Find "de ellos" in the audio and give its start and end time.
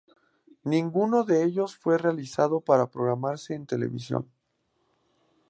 1.25-1.77